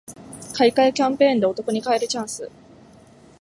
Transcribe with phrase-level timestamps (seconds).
[0.57, 2.49] 買い換えキャンペーンでお得に買えるチャンス